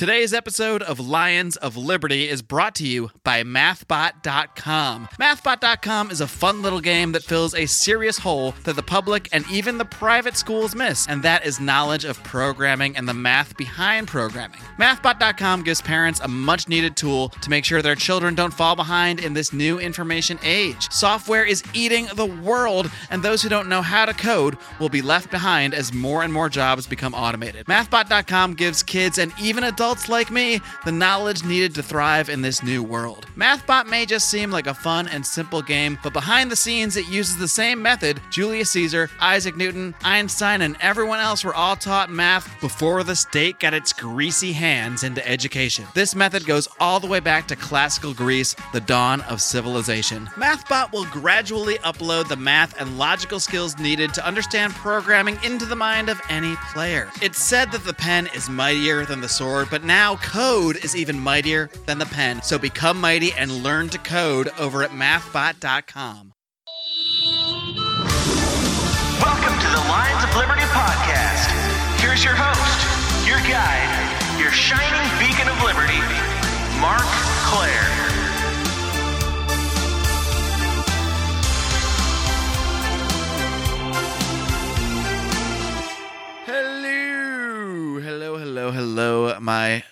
[0.00, 5.08] Today's episode of Lions of Liberty is brought to you by MathBot.com.
[5.20, 9.44] MathBot.com is a fun little game that fills a serious hole that the public and
[9.50, 14.08] even the private schools miss, and that is knowledge of programming and the math behind
[14.08, 14.58] programming.
[14.78, 19.20] MathBot.com gives parents a much needed tool to make sure their children don't fall behind
[19.20, 20.90] in this new information age.
[20.90, 25.02] Software is eating the world, and those who don't know how to code will be
[25.02, 27.66] left behind as more and more jobs become automated.
[27.66, 32.62] MathBot.com gives kids and even adults like me the knowledge needed to thrive in this
[32.62, 33.26] new world.
[33.36, 37.08] MathBot may just seem like a fun and simple game, but behind the scenes, it
[37.08, 42.10] uses the same method Julius Caesar, Isaac Newton, Einstein, and everyone else were all taught
[42.10, 45.86] math before the state got its greasy hands into education.
[45.94, 50.26] This method goes all the way back to classical Greece, the dawn of civilization.
[50.36, 55.76] MathBot will gradually upload the math and logical skills needed to understand programming into the
[55.76, 57.10] mind of any player.
[57.20, 61.18] It's said that the pen is mightier than the sword, but now code is even
[61.18, 62.42] mightier than the pen.
[62.42, 66.29] So become mighty and learn to code over at mathbot.com.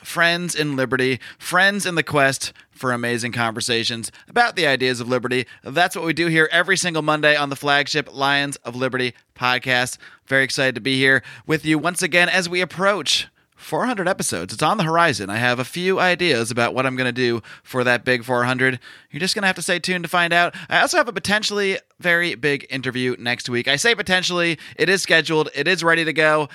[0.09, 5.47] friends in liberty, friends in the quest for amazing conversations about the ideas of liberty.
[5.63, 9.99] That's what we do here every single Monday on the flagship Lions of Liberty podcast.
[10.27, 14.55] Very excited to be here with you once again as we approach 400 episodes.
[14.55, 15.29] It's on the horizon.
[15.29, 18.79] I have a few ideas about what I'm going to do for that big 400.
[19.11, 20.55] You're just going to have to stay tuned to find out.
[20.71, 23.69] I also have a potentially very big interview next week.
[23.69, 26.49] I say potentially, it is scheduled, it is ready to go.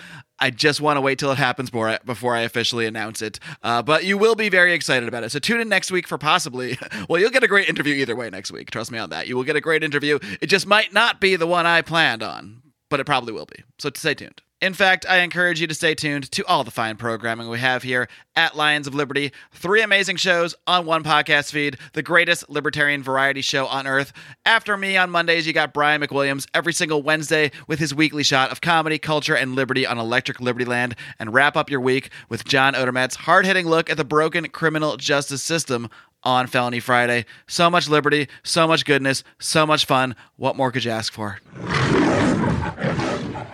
[0.44, 3.40] I just want to wait till it happens I, before I officially announce it.
[3.62, 5.32] Uh, but you will be very excited about it.
[5.32, 6.78] So tune in next week for possibly,
[7.10, 8.70] well, you'll get a great interview either way next week.
[8.70, 9.26] Trust me on that.
[9.28, 10.20] You will get a great interview.
[10.42, 13.64] It just might not be the one I planned on, but it probably will be.
[13.80, 14.42] So stay tuned.
[14.64, 17.84] In fact, I encourage you to stay tuned to all the fine programming we have
[17.84, 19.34] here at Lions of Liberty.
[19.52, 24.14] Three amazing shows on one podcast feed, the greatest libertarian variety show on earth.
[24.46, 28.54] After me on Mondays, you got Brian McWilliams every single Wednesday with his weekly shot
[28.54, 30.96] of comedy, culture, and liberty on Electric Liberty Land.
[31.20, 34.96] And wrap up your week with John Odermatt's hard hitting look at the broken criminal
[34.96, 35.90] justice system
[36.24, 37.26] on Felony Friday.
[37.48, 40.16] So much liberty, so much goodness, so much fun.
[40.38, 41.42] What more could you ask for?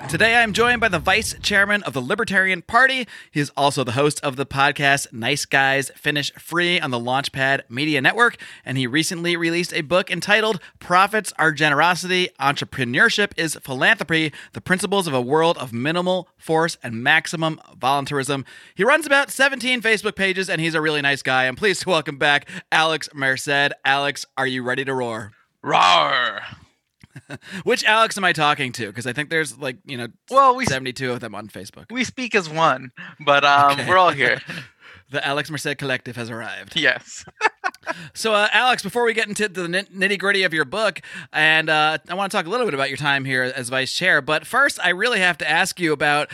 [0.10, 3.08] Today, I'm joined by the vice chairman of the Libertarian Party.
[3.30, 7.70] He is also the host of the podcast Nice Guys Finish Free on the Launchpad
[7.70, 8.38] Media Network.
[8.66, 15.06] And he recently released a book entitled Profits Are Generosity, Entrepreneurship is Philanthropy The Principles
[15.06, 18.46] of a World of Minimal Force and Maximum Voluntarism.
[18.74, 21.46] He runs about 17 Facebook pages and he's a really nice guy.
[21.46, 23.74] I'm pleased to welcome back Alex Merced.
[23.86, 25.34] Alex, are you ready to roar?
[25.62, 26.42] Roar.
[27.64, 28.88] Which Alex am I talking to?
[28.88, 31.86] Because I think there's like you know, Well, we- 72 of them on Facebook.
[31.92, 33.88] We speak as one, but um, Okay.
[33.88, 34.42] we're all here.
[35.12, 36.76] The Alex Merced Collective has arrived.
[36.80, 37.26] yes.
[38.14, 41.02] So, uh, Alex, before we get into the nitty gritty of your book,
[41.34, 43.92] and uh, I want to talk a little bit about your time here as vice
[43.94, 46.30] chair, but first, I really have to ask you about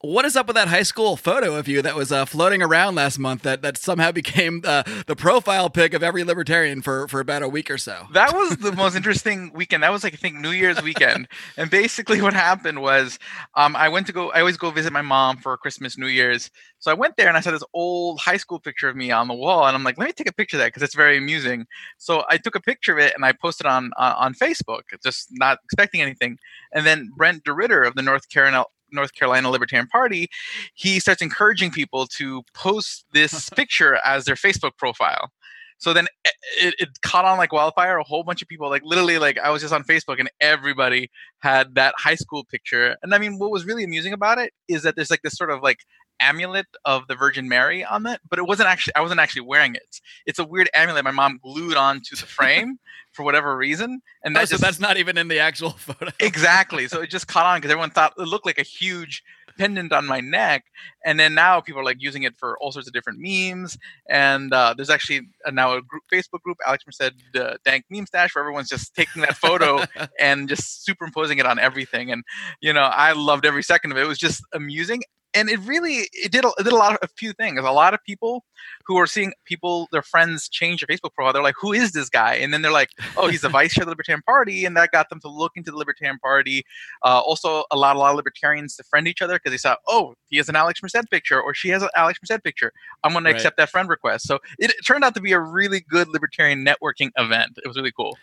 [0.00, 2.94] what is up with that high school photo of you that was uh, floating around
[2.94, 7.20] last month that, that somehow became uh, the profile pic of every libertarian for, for
[7.20, 8.06] about a week or so.
[8.12, 9.82] That was the most interesting weekend.
[9.82, 11.28] That was like I think New Year's weekend.
[11.56, 13.18] and basically what happened was
[13.54, 16.50] um, I went to go I always go visit my mom for Christmas, New Year's.
[16.78, 19.28] So I went there and I saw this old high school picture of me on
[19.28, 21.16] the wall and I'm like, let me take a picture of that because it's very
[21.16, 21.66] amusing.
[21.96, 25.28] So I took a picture of it and I posted on uh, on Facebook, just
[25.32, 26.38] not expecting anything.
[26.72, 30.28] And then Brent DeRitter of the North Carolina North Carolina Libertarian Party,
[30.74, 35.30] he starts encouraging people to post this picture as their Facebook profile.
[35.78, 37.98] So then eh, it, it caught on like wildfire.
[37.98, 41.10] A whole bunch of people, like literally, like I was just on Facebook and everybody
[41.40, 42.96] had that high school picture.
[43.02, 45.50] And I mean, what was really amusing about it is that there's like this sort
[45.50, 45.80] of like
[46.18, 49.74] amulet of the Virgin Mary on it, but it wasn't actually I wasn't actually wearing
[49.74, 50.00] it.
[50.24, 52.78] It's a weird amulet my mom glued onto the frame
[53.12, 56.10] for whatever reason, and Oh, that so that's not even in the actual photo.
[56.20, 56.88] exactly.
[56.88, 59.22] So it just caught on because everyone thought it looked like a huge
[59.58, 60.64] pendant on my neck,
[61.04, 63.76] and then now people are like using it for all sorts of different memes.
[64.08, 68.06] And uh, there's actually uh, now a group, Facebook group, Alex said, uh, Dank Meme
[68.06, 69.84] Stash, where everyone's just taking that photo
[70.20, 72.10] and just superimposing it on everything.
[72.10, 72.24] And
[72.60, 74.02] you know, I loved every second of it.
[74.02, 75.02] It was just amusing.
[75.36, 77.58] And it really it did a, it did a lot of a few things.
[77.60, 78.44] A lot of people
[78.86, 81.32] who are seeing people their friends change their Facebook profile.
[81.32, 83.82] They're like, "Who is this guy?" And then they're like, "Oh, he's the vice chair
[83.82, 86.64] of the Libertarian Party," and that got them to look into the Libertarian Party.
[87.04, 89.76] Uh, also, a lot a lot of libertarians to friend each other because they saw,
[89.86, 92.72] "Oh, he has an Alex Merced picture, or she has an Alex Merced picture.
[93.04, 93.32] I'm going Right.
[93.32, 96.08] to accept that friend request." So it, it turned out to be a really good
[96.08, 97.58] libertarian networking event.
[97.62, 98.16] It was really cool.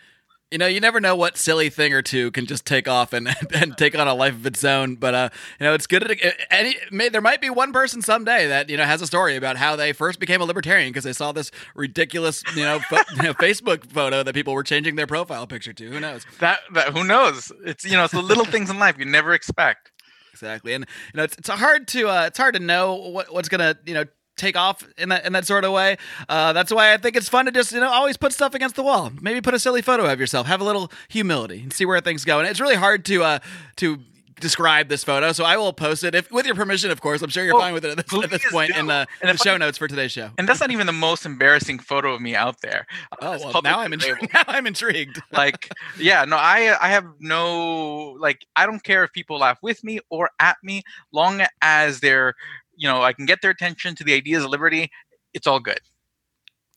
[0.54, 3.28] You know, you never know what silly thing or two can just take off and
[3.52, 4.94] and take on a life of its own.
[4.94, 5.28] But uh,
[5.58, 6.08] you know, it's good.
[6.08, 9.34] At, any, may, there might be one person someday that you know has a story
[9.34, 13.02] about how they first became a libertarian because they saw this ridiculous, you know, fo-
[13.16, 15.90] you know, Facebook photo that people were changing their profile picture to.
[15.90, 16.24] Who knows?
[16.38, 17.50] That, that who knows?
[17.64, 19.90] It's you know, it's the little things in life you never expect.
[20.32, 23.48] Exactly, and you know, it's, it's hard to uh, it's hard to know what, what's
[23.48, 24.04] gonna you know
[24.36, 25.96] take off in that in that sort of way.
[26.28, 28.76] Uh, that's why I think it's fun to just you know always put stuff against
[28.76, 29.12] the wall.
[29.20, 30.46] Maybe put a silly photo of yourself.
[30.46, 32.38] Have a little humility and see where things go.
[32.38, 33.38] And it's really hard to uh,
[33.76, 33.98] to
[34.40, 37.22] describe this photo, so I will post it if with your permission, of course.
[37.22, 38.80] I'm sure you're Oh, fine with it at this, at this point do.
[38.80, 40.30] in the, And the show I- notes for today's show.
[40.36, 42.84] And that's not even the most embarrassing photo of me out there.
[43.12, 44.34] Uh, Oh well, now I'm intrigued.
[44.34, 45.22] Now I'm intrigued.
[45.32, 49.82] like yeah no i i have no like i don't care if people laugh with
[49.84, 50.82] me or at me
[51.12, 52.34] long as they're
[52.76, 54.90] you know i can get their attention to the ideas of liberty
[55.32, 55.80] it's all good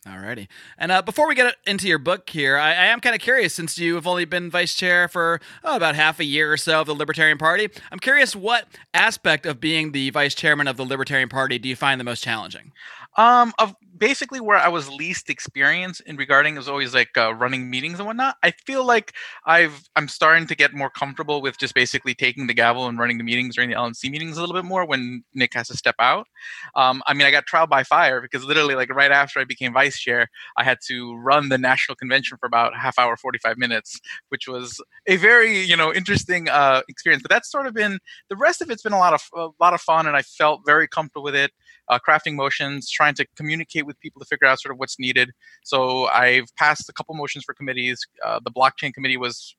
[0.07, 0.47] Alrighty.
[0.77, 3.53] And uh, before we get into your book here, I, I am kind of curious
[3.53, 6.88] since you've only been vice chair for oh, about half a year or so of
[6.88, 7.67] the Libertarian Party.
[7.91, 11.75] I'm curious what aspect of being the vice chairman of the Libertarian Party do you
[11.75, 12.71] find the most challenging?
[13.18, 17.69] Um of basically where i was least experienced in regarding is always like uh, running
[17.69, 18.36] meetings and whatnot.
[18.44, 19.14] I feel like
[19.46, 23.18] i've i'm starting to get more comfortable with just basically taking the gavel and running
[23.18, 25.96] the meetings during the lnc meetings a little bit more when nick has to step
[26.00, 26.28] out.
[26.75, 29.74] Um, i mean i got trial by fire because literally like right after i became
[29.74, 34.00] vice chair i had to run the national convention for about half hour 45 minutes
[34.30, 37.22] which was a very you know interesting uh, experience.
[37.24, 38.00] But that's sort of been
[38.30, 40.62] the rest of it's been a lot of a lot of fun and i felt
[40.66, 41.52] very comfortable with it
[41.89, 45.31] uh, crafting motions, trying to communicate with people to figure out sort of what's needed.
[45.63, 48.06] So I've passed a couple motions for committees.
[48.24, 49.56] Uh, the blockchain committee was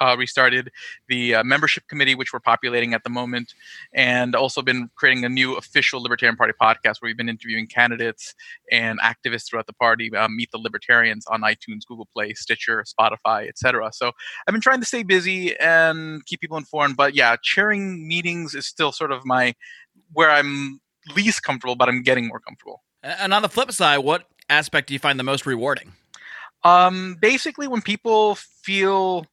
[0.00, 0.70] uh, restarted,
[1.08, 3.54] the uh, membership committee, which we're populating at the moment,
[3.92, 8.34] and also been creating a new official Libertarian Party podcast where we've been interviewing candidates
[8.70, 10.14] and activists throughout the party.
[10.14, 13.90] Uh, Meet the Libertarians on iTunes, Google Play, Stitcher, Spotify, etc.
[13.92, 14.12] So
[14.46, 16.96] I've been trying to stay busy and keep people informed.
[16.96, 19.54] But yeah, chairing meetings is still sort of my
[20.12, 20.80] where I'm
[21.14, 22.82] least comfortable, but I'm getting more comfortable.
[23.02, 25.92] And on the flip side, what aspect do you find the most rewarding?
[26.64, 29.26] Um, basically, when people feel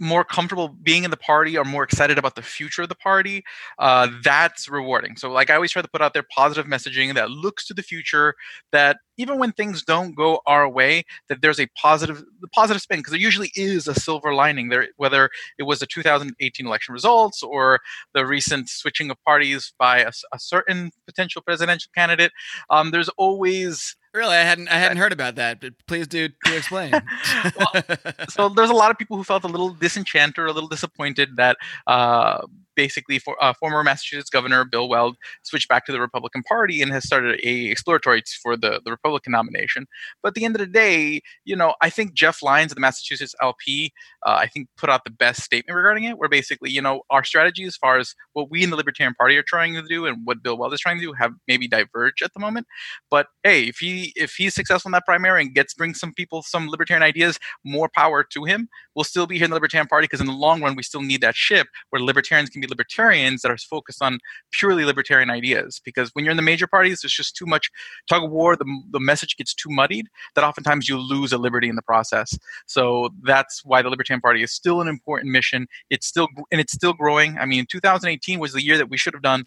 [0.00, 3.44] more comfortable being in the party or more excited about the future of the party,
[3.78, 5.16] uh, that's rewarding.
[5.16, 7.82] So, like I always try to put out there positive messaging that looks to the
[7.82, 8.34] future.
[8.72, 13.00] That even when things don't go our way, that there's a positive, the positive spin
[13.00, 14.88] because there usually is a silver lining there.
[14.96, 17.80] Whether it was the 2018 election results or
[18.14, 22.32] the recent switching of parties by a certain potential presidential candidate,
[22.70, 25.60] um, there's always Really, I hadn't I hadn't heard about that.
[25.60, 26.92] But please do, do explain.
[28.28, 31.36] so there's a lot of people who felt a little disenchanted or a little disappointed
[31.36, 32.44] that uh,
[32.76, 36.92] basically for, uh, former Massachusetts Governor Bill Weld switched back to the Republican Party and
[36.92, 39.86] has started a exploratory for the, the Republican nomination.
[40.22, 42.80] But at the end of the day, you know, I think Jeff Lyons of the
[42.80, 43.92] Massachusetts LP,
[44.26, 47.24] uh, I think put out the best statement regarding it, where basically, you know, our
[47.24, 50.18] strategy as far as what we in the Libertarian Party are trying to do and
[50.24, 52.66] what Bill Weld is trying to do have maybe diverged at the moment.
[53.10, 56.42] But hey, if he if he's successful in that primary and gets brings some people
[56.42, 58.68] some libertarian ideas, more power to him.
[58.94, 61.02] We'll still be here in the Libertarian Party because in the long run we still
[61.02, 64.18] need that ship where libertarians can be libertarians that are focused on
[64.52, 65.80] purely libertarian ideas.
[65.84, 67.70] Because when you're in the major parties, there's just too much
[68.08, 68.56] tug of war.
[68.56, 72.38] The, the message gets too muddied that oftentimes you lose a liberty in the process.
[72.66, 75.66] So that's why the Libertarian Party is still an important mission.
[75.90, 77.38] It's still and it's still growing.
[77.38, 79.44] I mean, 2018 was the year that we should have done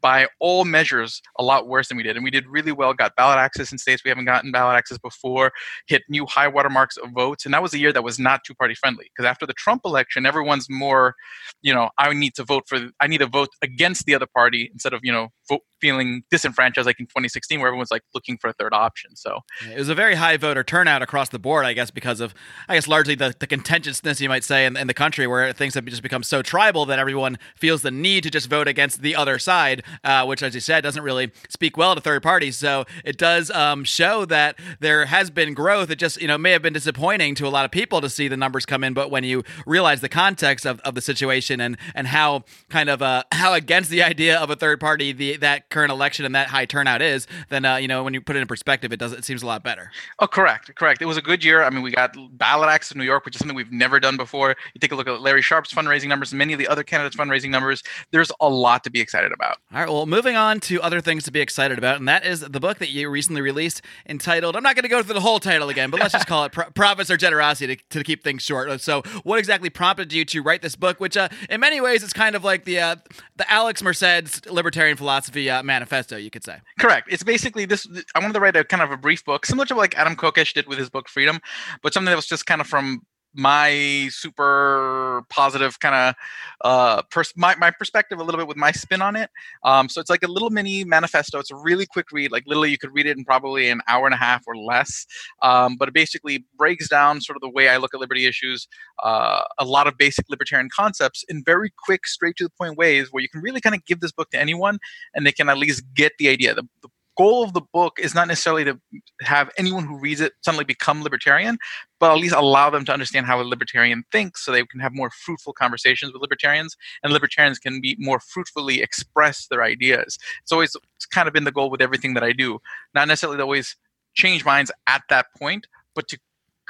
[0.00, 3.14] by all measures a lot worse than we did and we did really well got
[3.16, 5.52] ballot access in states we haven't gotten ballot access before
[5.86, 8.42] hit new high water marks of votes and that was a year that was not
[8.44, 11.14] two party friendly because after the trump election everyone's more
[11.62, 14.70] you know i need to vote for i need to vote against the other party
[14.72, 18.48] instead of you know vote, feeling disenfranchised like in 2016 where everyone's like looking for
[18.48, 19.40] a third option so.
[19.70, 22.34] It was a very high voter turnout across the board, I guess, because of,
[22.68, 25.74] I guess, largely the, the contentiousness, you might say, in, in the country where things
[25.74, 29.14] have just become so tribal that everyone feels the need to just vote against the
[29.14, 32.56] other side, uh, which, as you said, doesn't really speak well to third parties.
[32.56, 35.90] So it does um, show that there has been growth.
[35.90, 38.28] It just, you know, may have been disappointing to a lot of people to see
[38.28, 41.76] the numbers come in, but when you realize the context of, of the situation and,
[41.94, 45.70] and how kind of uh, how against the idea of a third party the that
[45.70, 48.40] current election and that high turnout is, then uh, you know when you put it
[48.40, 49.90] in perspective, it does it seems a lot better.
[50.18, 51.02] Oh, correct, correct.
[51.02, 51.62] It was a good year.
[51.62, 54.16] I mean, we got ballot access in New York, which is something we've never done
[54.16, 54.56] before.
[54.74, 57.16] You take a look at Larry Sharpe's fundraising numbers, and many of the other candidates'
[57.16, 57.82] fundraising numbers.
[58.10, 59.58] There's a lot to be excited about.
[59.72, 62.26] All All right, well, moving on to other things to be excited about, and that
[62.26, 65.22] is the book that you recently released entitled, I'm not going to go through the
[65.22, 68.22] whole title again, but let's just call it Pro- Profits or Generosity to, to keep
[68.22, 68.78] things short.
[68.82, 72.12] So, what exactly prompted you to write this book, which uh, in many ways is
[72.12, 72.96] kind of like the uh,
[73.36, 76.58] the Alex Merced's libertarian philosophy uh, manifesto, you could say?
[76.78, 77.08] Correct.
[77.10, 77.88] It's basically this.
[78.14, 80.52] I wanted to write a kind of a brief book, similar to like Adam Kokesh
[80.52, 81.40] did with his book Freedom,
[81.82, 83.00] but something that was just kind of from
[83.34, 86.14] my super positive kind of
[86.62, 89.30] uh pers- my, my perspective a little bit with my spin on it
[89.64, 92.70] um so it's like a little mini manifesto it's a really quick read like literally
[92.70, 95.06] you could read it in probably an hour and a half or less
[95.42, 98.66] um but it basically breaks down sort of the way i look at liberty issues
[99.04, 103.08] uh a lot of basic libertarian concepts in very quick straight to the point ways
[103.12, 104.78] where you can really kind of give this book to anyone
[105.14, 108.14] and they can at least get the idea the, the goal of the book is
[108.14, 108.78] not necessarily to
[109.20, 111.58] have anyone who reads it suddenly become libertarian,
[111.98, 114.94] but at least allow them to understand how a libertarian thinks so they can have
[114.94, 120.18] more fruitful conversations with libertarians and libertarians can be more fruitfully express their ideas.
[120.42, 122.58] It's always it's kind of been the goal with everything that I do.
[122.94, 123.76] Not necessarily to always
[124.14, 126.18] change minds at that point, but to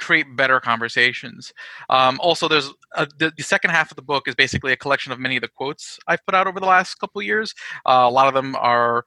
[0.01, 1.53] create better conversations.
[1.89, 5.11] Um, also, there's a, the, the, second half of the book is basically a collection
[5.11, 7.53] of many of the quotes I've put out over the last couple years.
[7.85, 9.05] Uh, a lot of them are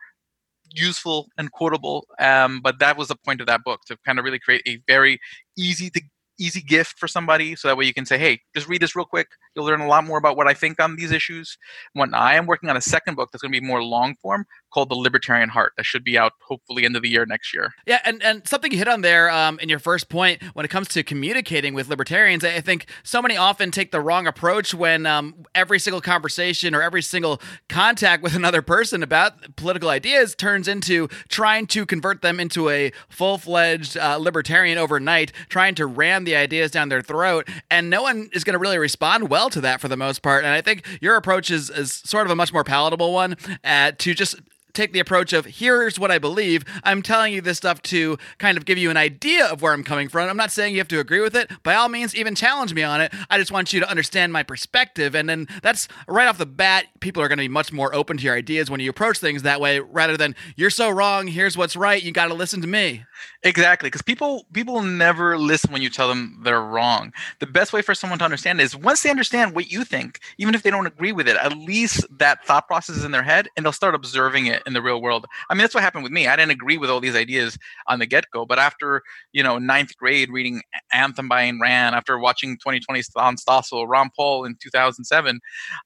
[0.75, 2.07] useful and quotable.
[2.19, 4.81] Um, but that was the point of that book to kind of really create a
[4.87, 5.19] very
[5.57, 6.01] easy to
[6.39, 9.05] easy gift for somebody so that way you can say hey just read this real
[9.05, 11.57] quick you'll learn a lot more about what i think on these issues
[11.93, 14.47] when i am working on a second book that's going to be more long form
[14.75, 17.73] called The Libertarian Heart that should be out hopefully end of the year next year.
[17.87, 20.69] Yeah, and, and something you hit on there um, in your first point when it
[20.69, 25.07] comes to communicating with libertarians, I think so many often take the wrong approach when
[25.07, 30.67] um, every single conversation or every single contact with another person about political ideas turns
[30.67, 36.24] into trying to convert them into a full fledged uh, libertarian overnight, trying to ram
[36.25, 37.49] the ideas down their throat.
[37.71, 40.45] And no one is going to really respond well to that for the most part.
[40.45, 43.93] And I think your approach is, is sort of a much more palatable one uh,
[43.99, 44.37] to just
[44.75, 46.65] take the approach of here's what I believe.
[46.83, 49.85] I'm telling you this stuff to kind of give you an idea of where I'm
[49.85, 50.29] coming from.
[50.29, 51.51] I'm not saying you have to agree with it.
[51.63, 53.13] By all means, even challenge me on it.
[53.31, 55.15] I just want you to understand my perspective.
[55.15, 58.17] And then that's right off the bat, people are going to be much more open
[58.17, 61.57] to your ideas when you approach things that way rather than you're so wrong, here's
[61.57, 63.05] what's right, you got to listen to me.
[63.47, 67.13] Exactly, because people people never listen when you tell them they're wrong.
[67.41, 70.55] The best way for someone to understand is once they understand what you think, even
[70.55, 73.49] if they don't agree with it, at least that thought process is in their head,
[73.55, 75.27] and they'll start observing it in the real world.
[75.51, 76.27] I mean, that's what happened with me.
[76.27, 79.59] I didn't agree with all these ideas on the get go, but after you know
[79.59, 80.63] ninth grade, reading
[80.95, 85.39] Anthem by Ayn Rand, after watching 2020 on Stossel, Ron Paul in 2007,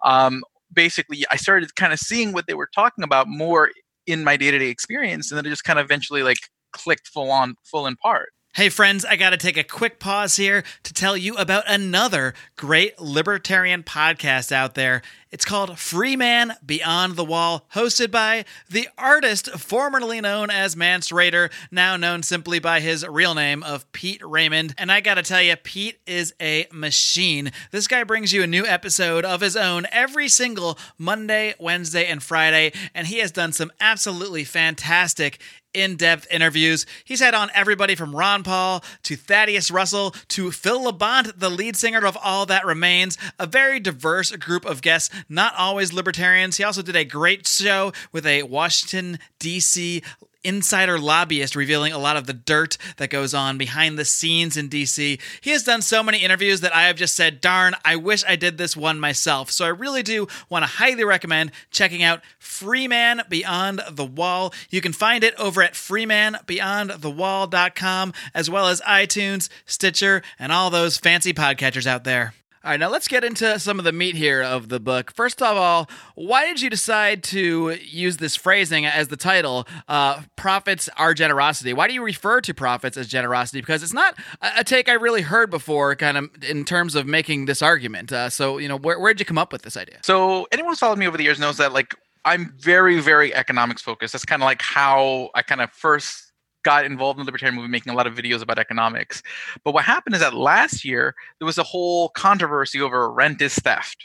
[0.04, 3.70] um, basically I started kind of seeing what they were talking about more
[4.06, 6.38] in my day to day experience, and then it just kind of eventually like
[6.72, 8.30] clicked full on, full in part.
[8.54, 12.34] Hey, friends, I got to take a quick pause here to tell you about another
[12.56, 15.00] great libertarian podcast out there.
[15.30, 21.52] It's called Freeman Beyond the Wall, hosted by the artist formerly known as Mance Rayder,
[21.70, 24.74] now known simply by his real name of Pete Raymond.
[24.76, 27.52] And I got to tell you, Pete is a machine.
[27.70, 32.22] This guy brings you a new episode of his own every single Monday, Wednesday, and
[32.22, 35.38] Friday, and he has done some absolutely fantastic
[35.78, 36.86] in depth interviews.
[37.04, 41.76] He's had on everybody from Ron Paul to Thaddeus Russell to Phil Labonte, the lead
[41.76, 46.56] singer of All That Remains, a very diverse group of guests, not always libertarians.
[46.56, 50.02] He also did a great show with a Washington, D.C
[50.44, 54.68] insider lobbyist revealing a lot of the dirt that goes on behind the scenes in
[54.68, 55.20] DC.
[55.40, 58.36] He has done so many interviews that I have just said, darn, I wish I
[58.36, 59.50] did this one myself.
[59.50, 64.52] So I really do want to highly recommend checking out Freeman Beyond the Wall.
[64.70, 70.98] You can find it over at freemanbeyondthewall.com as well as iTunes, Stitcher, and all those
[70.98, 72.34] fancy podcatchers out there.
[72.68, 75.10] All right, now let's get into some of the meat here of the book.
[75.14, 80.20] First of all, why did you decide to use this phrasing as the title, uh,
[80.36, 81.72] Profits Are Generosity?
[81.72, 83.62] Why do you refer to profits as generosity?
[83.62, 87.46] Because it's not a take I really heard before, kind of in terms of making
[87.46, 88.12] this argument.
[88.12, 90.00] Uh, so, you know, where, did you come up with this idea?
[90.02, 91.94] So, anyone who's followed me over the years knows that, like,
[92.26, 94.12] I'm very, very economics focused.
[94.12, 96.27] That's kind of like how I kind of first
[96.70, 99.22] got involved in the libertarian movement, making a lot of videos about economics.
[99.64, 103.54] But what happened is that last year there was a whole controversy over rent is
[103.54, 103.98] theft.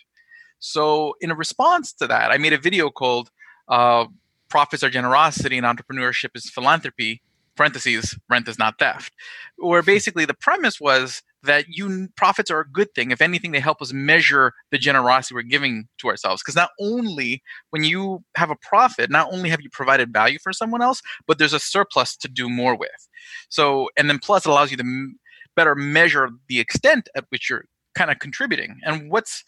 [0.59, 3.25] So in a response to that, I made a video called
[3.67, 4.05] uh,
[4.47, 7.21] "Profits Are Generosity and Entrepreneurship is Philanthropy."
[7.55, 9.11] Parentheses, rent is not theft.
[9.57, 13.11] Where basically the premise was that you profits are a good thing.
[13.11, 16.41] If anything, they help us measure the generosity we're giving to ourselves.
[16.41, 20.53] Because not only when you have a profit, not only have you provided value for
[20.53, 23.09] someone else, but there's a surplus to do more with.
[23.49, 25.19] So, and then plus it allows you to m-
[25.55, 28.79] better measure the extent at which you're kind of contributing.
[28.83, 29.43] And what's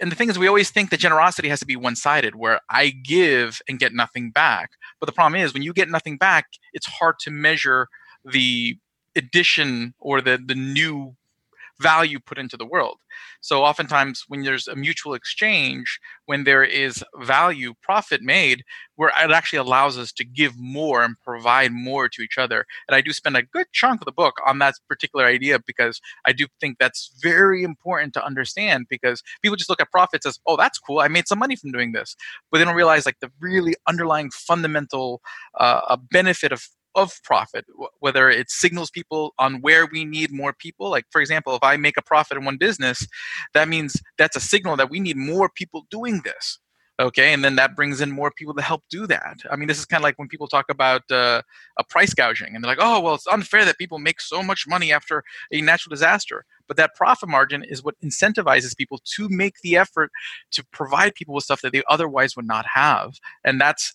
[0.00, 2.60] and the thing is, we always think that generosity has to be one sided, where
[2.68, 4.70] I give and get nothing back.
[4.98, 7.88] But the problem is, when you get nothing back, it's hard to measure
[8.24, 8.76] the
[9.14, 11.14] addition or the, the new
[11.80, 12.98] value put into the world.
[13.40, 18.64] So oftentimes when there's a mutual exchange, when there is value, profit made,
[18.96, 22.64] where it actually allows us to give more and provide more to each other.
[22.88, 26.00] And I do spend a good chunk of the book on that particular idea because
[26.24, 30.38] I do think that's very important to understand because people just look at profits as,
[30.46, 31.00] oh, that's cool.
[31.00, 32.16] I made some money from doing this.
[32.50, 35.20] But they don't realize like the really underlying fundamental
[35.58, 37.64] uh, benefit of of profit,
[38.00, 40.90] whether it signals people on where we need more people.
[40.90, 43.06] Like, for example, if I make a profit in one business,
[43.52, 46.58] that means that's a signal that we need more people doing this
[47.00, 49.78] okay and then that brings in more people to help do that i mean this
[49.78, 51.42] is kind of like when people talk about uh,
[51.78, 54.64] a price gouging and they're like oh well it's unfair that people make so much
[54.68, 55.22] money after
[55.52, 60.10] a natural disaster but that profit margin is what incentivizes people to make the effort
[60.52, 63.14] to provide people with stuff that they otherwise would not have.
[63.44, 63.92] And that's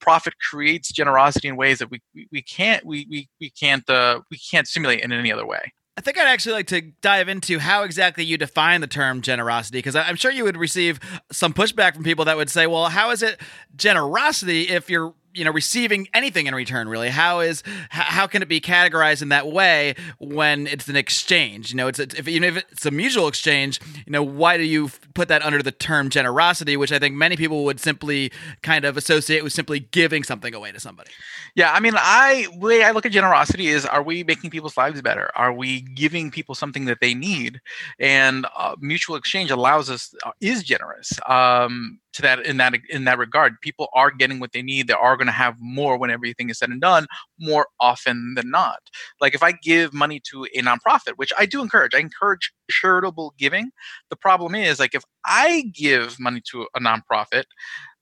[0.00, 4.38] profit creates generosity in ways that we, we, can't we, we, we can't uh, we
[4.38, 5.72] can't simulate in any other way.
[5.98, 9.78] I think I'd actually like to dive into how exactly you define the term generosity,
[9.78, 11.00] because I'm sure you would receive
[11.32, 13.40] some pushback from people that would say, well, how is it
[13.74, 17.10] generosity if you're you know receiving anything in return really.
[17.10, 21.70] How is how can it be categorized in that way when it's an exchange?
[21.70, 24.90] You know it's if even if it's a mutual exchange you know why do you
[25.14, 28.30] put that under the term generosity which i think many people would simply
[28.62, 31.10] kind of associate with simply giving something away to somebody?
[31.54, 35.02] Yeah i mean i way i look at generosity is are we making people's lives
[35.02, 35.30] better?
[35.34, 37.60] Are we giving people something that they need?
[37.98, 41.12] And uh, mutual exchange allows us uh, is generous.
[41.28, 43.60] Um, to that in that in that regard.
[43.60, 44.88] People are getting what they need.
[44.88, 47.06] They are going to have more when everything is said and done,
[47.38, 48.80] more often than not.
[49.20, 53.34] Like if I give money to a nonprofit, which I do encourage, I encourage charitable
[53.38, 53.70] giving.
[54.10, 57.44] The problem is like if I give money to a nonprofit,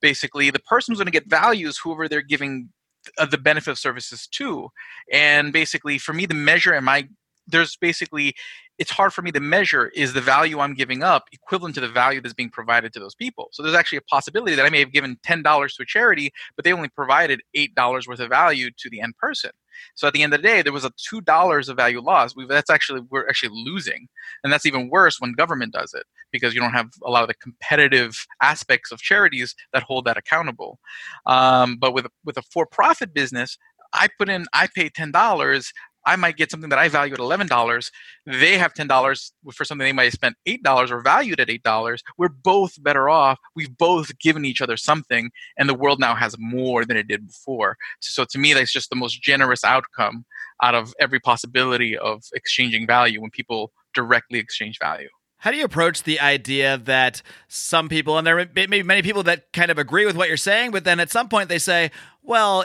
[0.01, 2.71] basically the person who's going to get value is whoever they're giving
[3.19, 4.69] uh, the benefit of services to.
[5.13, 7.09] And basically, for me, the measure am I
[7.47, 8.35] there's basically
[8.79, 11.89] it's hard for me to measure is the value I'm giving up equivalent to the
[11.89, 13.49] value that's being provided to those people.
[13.53, 15.43] So there's actually a possibility that I may have given $10
[15.77, 19.51] to a charity, but they only provided $8 worth of value to the end person.
[19.95, 22.37] So at the end of the day, there was a two dollars of value loss.
[22.37, 24.09] we that's actually we're actually losing,
[24.43, 27.29] and that's even worse when government does it because you don't have a lot of
[27.29, 30.79] the competitive aspects of charities that hold that accountable.
[31.27, 33.59] Um, but with with a for-profit business,
[33.93, 35.73] I put in, I pay ten dollars.
[36.07, 37.91] I might get something that I value at eleven dollars.
[38.27, 41.51] They have ten dollars for something they might have spent eight dollars or valued at
[41.51, 42.03] eight dollars.
[42.19, 43.39] We're both better off.
[43.57, 47.27] We've both given each other something, and the world now has more than it did
[47.27, 47.77] before.
[48.01, 50.25] So to me, that's just the most generous outcome
[50.63, 55.09] out of every possibility of exchanging value when people directly exchange value.
[55.39, 59.25] How do you approach the idea that some people, and there may be many people
[59.25, 61.91] that kind of agree with what you're saying, but then at some point they say,
[62.23, 62.65] well,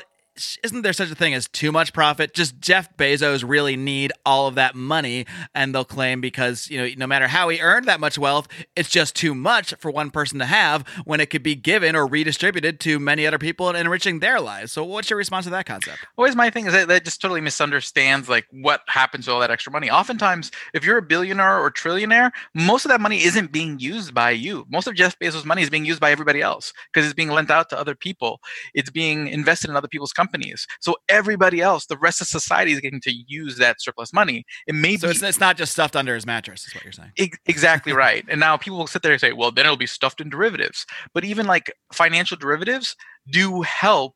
[0.64, 2.34] isn't there such a thing as too much profit?
[2.34, 6.90] Just Jeff Bezos really need all of that money, and they'll claim because you know
[6.98, 10.40] no matter how he earned that much wealth, it's just too much for one person
[10.40, 14.20] to have when it could be given or redistributed to many other people and enriching
[14.20, 14.72] their lives.
[14.72, 16.00] So, what's your response to that concept?
[16.18, 19.52] Always my thing is that that just totally misunderstands like what happens to all that
[19.52, 19.90] extra money.
[19.90, 24.32] Oftentimes, if you're a billionaire or trillionaire, most of that money isn't being used by
[24.32, 24.66] you.
[24.70, 27.52] Most of Jeff Bezos' money is being used by everybody else because it's being lent
[27.52, 28.40] out to other people.
[28.74, 30.68] It's being invested in other people's companies companies.
[30.80, 34.46] So everybody else, the rest of society is getting to use that surplus money.
[34.68, 36.94] It may so be, it's, it's not just stuffed under his mattress, is what you're
[36.94, 37.12] saying.
[37.46, 38.24] exactly right.
[38.28, 40.86] And now people will sit there and say, well, then it'll be stuffed in derivatives.
[41.14, 42.96] But even like financial derivatives
[43.30, 44.16] do help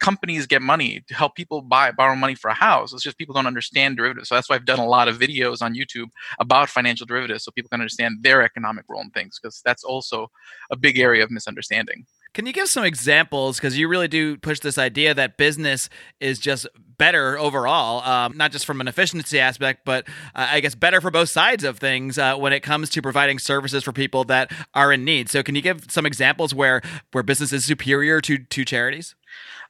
[0.00, 2.92] companies get money to help people buy borrow money for a house.
[2.92, 4.30] It's just people don't understand derivatives.
[4.30, 6.08] So that's why I've done a lot of videos on YouTube
[6.40, 10.28] about financial derivatives so people can understand their economic role in things because that's also
[10.70, 12.06] a big area of misunderstanding.
[12.34, 13.56] Can you give some examples?
[13.56, 15.88] Because you really do push this idea that business
[16.20, 16.66] is just
[16.98, 21.12] better overall, um, not just from an efficiency aspect, but uh, I guess better for
[21.12, 24.92] both sides of things uh, when it comes to providing services for people that are
[24.92, 25.28] in need.
[25.28, 29.14] So, can you give some examples where where business is superior to to charities?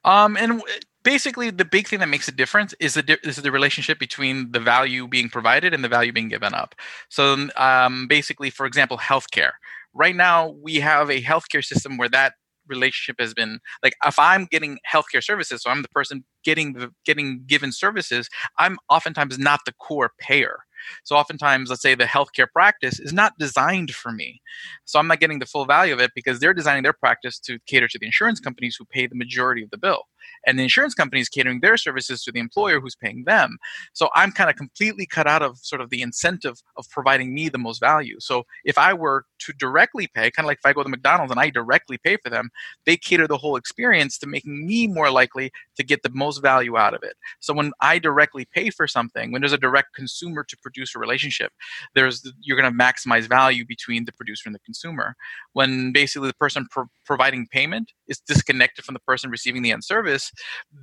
[0.04, 0.62] Um, and
[1.02, 4.50] basically the big thing that makes a difference is the di- is the relationship between
[4.52, 6.74] the value being provided and the value being given up.
[7.10, 9.52] So um, basically, for example, healthcare.
[9.92, 12.34] Right now, we have a healthcare system where that
[12.68, 16.90] relationship has been like if i'm getting healthcare services so i'm the person getting the
[17.04, 20.58] getting given services i'm oftentimes not the core payer
[21.04, 24.40] So oftentimes, let's say the healthcare practice is not designed for me.
[24.84, 27.58] So I'm not getting the full value of it because they're designing their practice to
[27.66, 30.04] cater to the insurance companies who pay the majority of the bill
[30.46, 33.58] and the insurance company is catering their services to the employer who's paying them.
[33.92, 37.48] So I'm kind of completely cut out of sort of the incentive of providing me
[37.48, 38.16] the most value.
[38.20, 41.30] So if I were to directly pay, kind of like if I go to McDonald's
[41.30, 42.50] and I directly pay for them,
[42.86, 46.76] they cater the whole experience to making me more likely to get the most value
[46.76, 47.14] out of it.
[47.40, 51.52] So when I directly pay for something, when there's a direct consumer to producer relationship,
[51.94, 55.14] there's you're going to maximize value between the producer and the consumer.
[55.52, 59.84] When basically the person pro- providing payment is disconnected from the person receiving the end
[59.84, 60.32] service,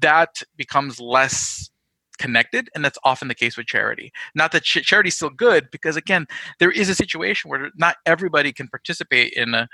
[0.02, 1.70] that becomes less
[2.18, 4.12] connected and that's often the case with charity.
[4.36, 6.28] Not that ch- charity is still good because again
[6.60, 9.68] there is a situation where not everybody can participate in a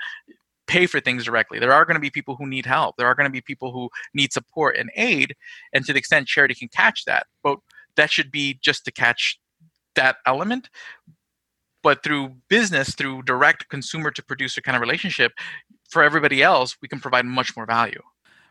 [0.66, 1.58] pay for things directly.
[1.58, 2.96] There are going to be people who need help.
[2.96, 5.34] There are going to be people who need support and aid
[5.72, 7.58] and to the extent charity can catch that but
[7.98, 9.38] that should be just to catch
[9.98, 10.70] that element
[11.82, 15.32] but through business through direct consumer to producer kind of relationship
[15.90, 18.02] for everybody else we can provide much more value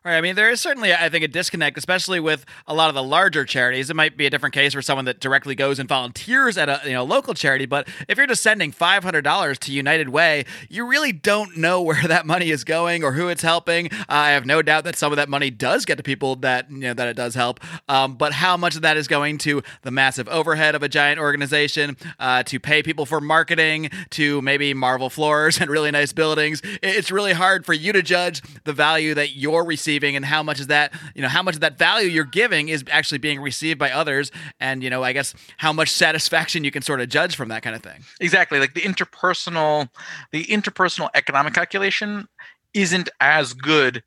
[0.07, 0.15] Right.
[0.15, 3.03] I mean, there is certainly, I think, a disconnect, especially with a lot of the
[3.03, 3.89] larger charities.
[3.89, 6.79] It might be a different case for someone that directly goes and volunteers at a
[6.85, 7.65] you know local charity.
[7.65, 11.81] But if you're just sending five hundred dollars to United Way, you really don't know
[11.87, 13.91] where that money is going or who it's helping.
[13.91, 16.71] Uh, I have no doubt that some of that money does get to people that
[16.71, 17.59] you know that it does help.
[17.89, 21.19] Um, but how much of that is going to the massive overhead of a giant
[21.19, 26.61] organization, uh, to pay people for marketing, to maybe Marvel floors and really nice buildings?
[26.81, 30.43] It's really hard for you to judge the value that you're receiving receiving and how
[30.43, 33.39] much is that you know how much of that value you're giving is actually being
[33.39, 37.10] received by others and you know i guess how much satisfaction you can sort of
[37.10, 38.03] judge from that kind of thing.
[38.19, 38.60] Exactly.
[38.60, 39.89] Like the interpersonal
[40.31, 42.27] the interpersonal economic calculation
[42.73, 44.03] isn't as good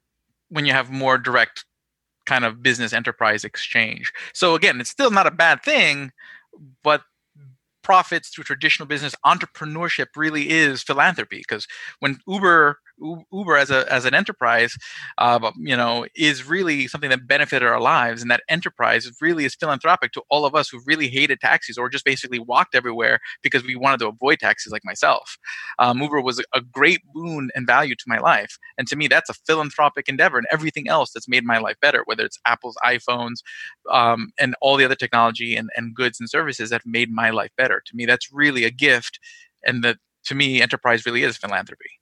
[0.48, 1.64] when you have more direct
[2.26, 4.12] kind of business enterprise exchange.
[4.32, 6.12] So again it's still not a bad thing
[6.82, 7.02] but
[7.82, 11.66] profits through traditional business entrepreneurship really is philanthropy because
[12.00, 12.78] when uber
[13.32, 14.76] Uber as a as an enterprise,
[15.18, 19.54] uh, you know, is really something that benefited our lives, and that enterprise really is
[19.54, 23.64] philanthropic to all of us who really hated taxis or just basically walked everywhere because
[23.64, 25.36] we wanted to avoid taxis, like myself.
[25.78, 29.30] Um, Uber was a great boon and value to my life, and to me, that's
[29.30, 33.38] a philanthropic endeavor, and everything else that's made my life better, whether it's Apple's iPhones
[33.90, 37.30] um, and all the other technology and, and goods and services that have made my
[37.30, 37.82] life better.
[37.86, 39.18] To me, that's really a gift,
[39.64, 41.99] and that to me, enterprise really is philanthropy.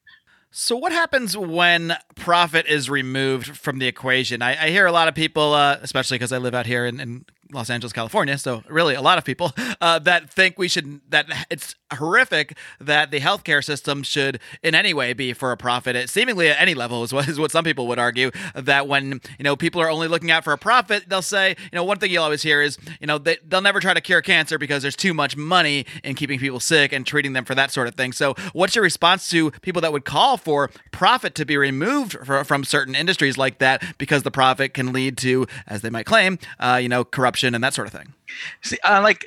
[0.51, 4.41] So, what happens when profit is removed from the equation?
[4.41, 7.01] I, I hear a lot of people, uh, especially because I live out here in,
[7.01, 8.37] in Los Angeles, California.
[8.37, 13.11] So really, a lot of people uh, that think we should that it's horrific that
[13.11, 15.97] the healthcare system should in any way be for a profit.
[15.97, 19.21] It, seemingly at any level is what is what some people would argue that when
[19.39, 21.99] you know people are only looking out for a profit, they'll say you know one
[21.99, 24.83] thing you'll always hear is you know they, they'll never try to cure cancer because
[24.83, 27.95] there's too much money in keeping people sick and treating them for that sort of
[27.95, 28.13] thing.
[28.13, 32.45] So what's your response to people that would call for profit to be removed for,
[32.45, 36.39] from certain industries like that because the profit can lead to, as they might claim,
[36.61, 38.15] uh, you know corruption and that sort of thing.
[38.63, 39.27] See, uh, like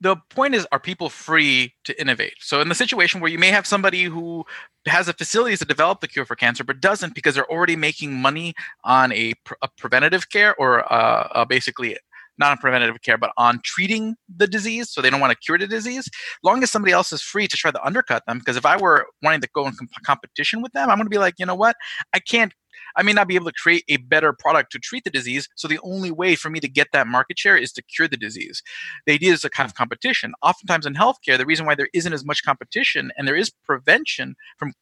[0.00, 2.34] the point is, are people free to innovate?
[2.40, 4.44] So, in the situation where you may have somebody who
[4.86, 8.14] has the facilities to develop the cure for cancer, but doesn't because they're already making
[8.14, 9.32] money on a,
[9.62, 11.96] a preventative care or uh, uh, basically
[12.38, 14.90] not on preventative care, but on treating the disease.
[14.90, 16.08] So they don't want to cure the disease.
[16.42, 19.06] Long as somebody else is free to try to undercut them, because if I were
[19.22, 21.54] wanting to go in comp- competition with them, I'm going to be like, you know
[21.54, 21.76] what?
[22.12, 22.52] I can't
[22.96, 25.48] I may not be able to create a better product to treat the disease.
[25.56, 28.16] So the only way for me to get that market share is to cure the
[28.16, 28.62] disease.
[29.06, 30.32] The idea is a kind of competition.
[30.42, 34.36] Oftentimes in healthcare, the reason why there isn't as much competition and there is prevention
[34.58, 34.72] from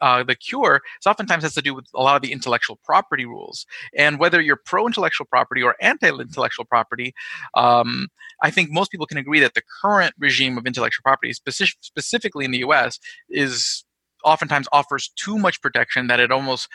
[0.00, 3.24] uh, the cure is oftentimes has to do with a lot of the intellectual property
[3.24, 3.66] rules.
[3.96, 7.14] And whether you're pro intellectual property or anti intellectual property,
[7.54, 8.08] um,
[8.42, 12.44] I think most people can agree that the current regime of intellectual property, specific, specifically
[12.44, 13.84] in the US, is
[14.24, 16.68] oftentimes offers too much protection that it almost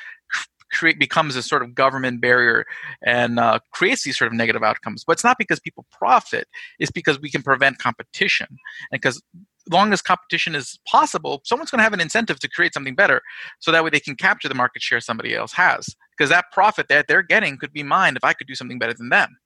[0.72, 2.66] create becomes a sort of government barrier
[3.06, 5.04] and uh, creates these sort of negative outcomes.
[5.04, 6.48] But it's not because people profit;
[6.80, 8.48] it's because we can prevent competition,
[8.92, 9.22] and because
[9.70, 13.22] long as competition is possible, someone's going to have an incentive to create something better,
[13.60, 15.96] so that way they can capture the market share somebody else has.
[16.18, 18.94] Because that profit that they're getting could be mine if I could do something better
[18.94, 19.38] than them.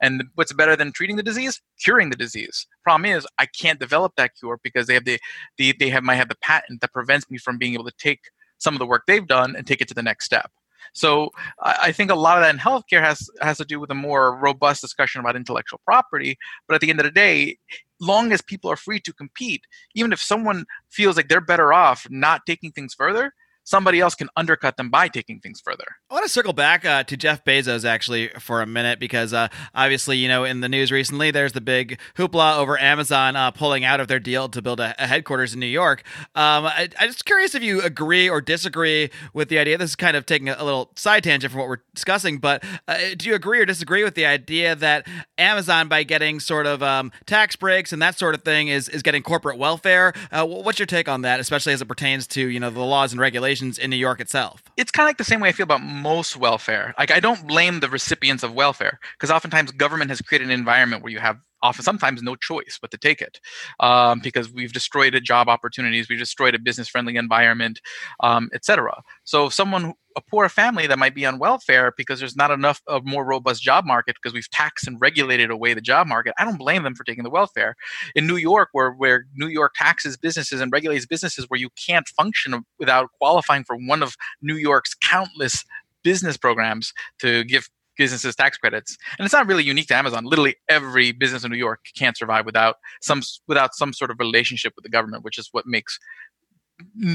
[0.00, 1.62] And what's better than treating the disease?
[1.82, 2.66] Curing the disease.
[2.82, 5.18] Problem is, I can't develop that cure because they have the,
[5.56, 8.20] the they have might have the patent that prevents me from being able to take
[8.58, 10.50] some of the work they've done and take it to the next step.
[10.92, 13.94] So I think a lot of that in healthcare has has to do with a
[13.94, 16.36] more robust discussion about intellectual property.
[16.68, 17.58] But at the end of the day,
[18.04, 19.62] long as people are free to compete,
[19.94, 23.32] even if someone feels like they're better off not taking things further,
[23.64, 25.84] somebody else can undercut them by taking things further.
[26.10, 29.48] I want to circle back uh, to Jeff Bezos actually for a minute because uh,
[29.74, 33.84] obviously, you know, in the news recently, there's the big hoopla over Amazon uh, pulling
[33.84, 36.04] out of their deal to build a, a headquarters in New York.
[36.34, 39.78] Um, I, I'm just curious if you agree or disagree with the idea.
[39.78, 42.62] This is kind of taking a, a little side tangent from what we're discussing, but
[42.86, 45.06] uh, do you agree or disagree with the idea that
[45.38, 49.02] Amazon, by getting sort of um, tax breaks and that sort of thing, is is
[49.02, 50.12] getting corporate welfare?
[50.30, 53.12] Uh, what's your take on that, especially as it pertains to you know the laws
[53.12, 54.62] and regulations in New York itself?
[54.76, 56.94] It's kind of like the same way I feel about most welfare.
[56.98, 61.02] Like I don't blame the recipients of welfare because oftentimes government has created an environment
[61.02, 63.40] where you have often sometimes no choice but to take it
[63.80, 67.80] um, because we've destroyed job opportunities we've destroyed a business friendly environment
[68.20, 72.36] um, etc so if someone a poor family that might be on welfare because there's
[72.36, 76.06] not enough of more robust job market because we've taxed and regulated away the job
[76.06, 77.74] market i don't blame them for taking the welfare.
[78.14, 82.06] In new york where, where new york taxes businesses and regulates businesses where you can't
[82.08, 85.64] function without qualifying for one of new york's countless
[86.02, 88.96] business programs to give businesses tax credits.
[89.18, 90.24] And it's not really unique to amazon.
[90.24, 94.72] Literally every business in new york can't survive without some without some sort of relationship
[94.76, 95.98] with the government which is what makes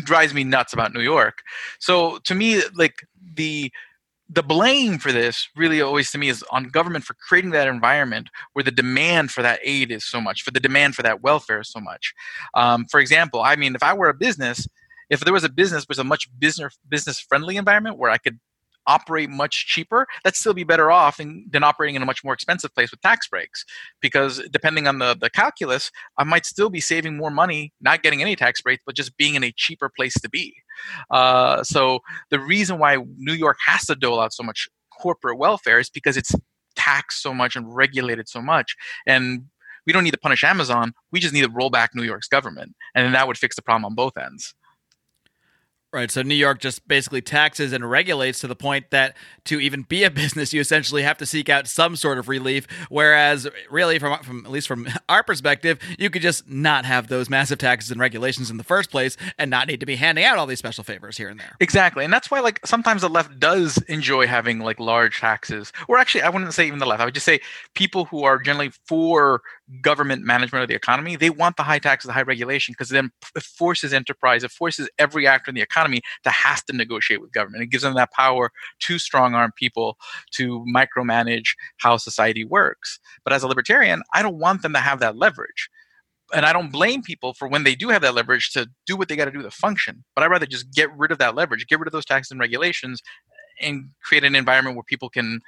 [0.03, 1.41] drives me nuts about new york.
[1.79, 3.71] So to me like the
[4.31, 8.29] the blame for this really always to me is on government for creating that environment
[8.53, 11.61] where the demand for that aid is so much for the demand for that welfare
[11.61, 12.13] is so much.
[12.53, 14.67] Um, for example i mean if i were a business
[15.09, 18.39] if there was a business with a much business business friendly environment where i could
[18.89, 22.33] operate much cheaper, that'd still be better off than, than operating in a much more
[22.33, 23.63] expensive place with tax breaks.
[24.01, 28.21] Because depending on the, the calculus, I might still be saving more money, not getting
[28.21, 30.53] any tax breaks, but just being in a cheaper place to be.
[31.11, 31.99] Uh, so
[32.31, 34.67] the reason why New York has to dole out so much
[34.99, 36.33] corporate welfare is because it's
[36.75, 38.75] taxed so much and regulated so much.
[39.05, 39.45] And
[39.85, 40.93] we don't need to punish Amazon.
[41.11, 42.75] We just need to roll back New York's government.
[42.95, 44.53] And then that would fix the problem on both ends.
[45.91, 46.11] Right.
[46.11, 50.03] So New York just basically taxes and regulates to the point that to even be
[50.03, 52.67] a business, you essentially have to seek out some sort of relief.
[52.89, 57.27] Whereas, really, from, from at least from our perspective, you could just not have those
[57.27, 60.37] massive taxes and regulations in the first place and not need to be handing out
[60.37, 61.55] all these special favors here and there.
[61.59, 62.05] Exactly.
[62.05, 65.73] And that's why, like, sometimes the left does enjoy having, like, large taxes.
[65.87, 67.01] Or actually, I wouldn't say even the left.
[67.01, 67.39] I would just say
[67.73, 69.41] people who are generally for
[69.81, 73.11] government management of the economy, they want the high taxes, the high regulation, because then
[73.35, 77.31] it forces enterprise, it forces every actor in the economy to have to negotiate with
[77.31, 77.63] government.
[77.63, 78.51] It gives them that power
[78.81, 79.97] to strong arm people
[80.31, 82.99] to micromanage how society works.
[83.23, 85.69] But as a libertarian, I don't want them to have that leverage.
[86.33, 89.07] And I don't blame people for when they do have that leverage to do what
[89.07, 90.03] they got to do to function.
[90.15, 92.39] But I'd rather just get rid of that leverage, get rid of those taxes and
[92.39, 93.01] regulations,
[93.61, 95.41] and create an environment where people can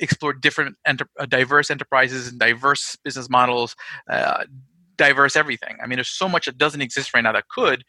[0.00, 3.76] explore different enter- uh, diverse enterprises and diverse business models
[4.10, 4.44] uh,
[4.96, 5.76] diverse everything.
[5.82, 7.84] I mean there's so much that doesn't exist right now that could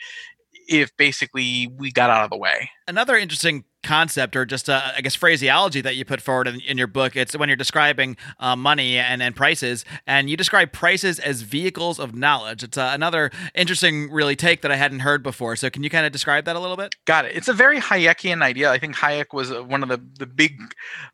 [0.67, 2.69] if basically we got out of the way.
[2.87, 6.77] Another interesting concept or just uh, I guess phraseology that you put forward in, in
[6.77, 7.15] your book.
[7.15, 11.97] It's when you're describing uh, money and, and prices, and you describe prices as vehicles
[11.97, 12.63] of knowledge.
[12.63, 15.55] It's uh, another interesting, really take that I hadn't heard before.
[15.55, 16.95] So can you kind of describe that a little bit?
[17.05, 17.35] Got it.
[17.35, 18.69] It's a very Hayekian idea.
[18.71, 20.59] I think Hayek was uh, one of the the big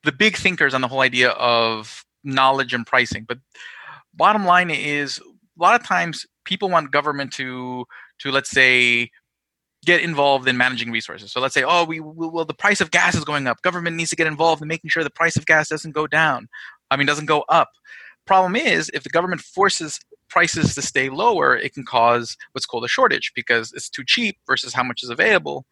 [0.03, 3.25] the big thinkers on the whole idea of knowledge and pricing.
[3.27, 3.37] But
[4.15, 7.85] bottom line is a lot of times people want government to
[8.19, 9.11] to let's say
[9.85, 11.31] get involved in managing resources.
[11.31, 13.61] So let's say, oh, we well, the price of gas is going up.
[13.61, 16.47] Government needs to get involved in making sure the price of gas doesn't go down.
[16.91, 17.69] I mean, doesn't go up.
[18.25, 22.83] Problem is, if the government forces prices to stay lower, it can cause what's called
[22.83, 25.65] a shortage because it's too cheap versus how much is available.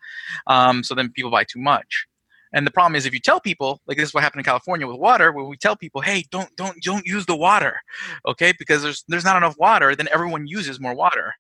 [0.45, 2.05] Um, so then people buy too much.
[2.53, 4.85] And the problem is, if you tell people, like this is what happened in California
[4.85, 7.79] with water, where we tell people, "Hey, don't don't don't use the water,"
[8.27, 11.33] okay, because there's there's not enough water, then everyone uses more water.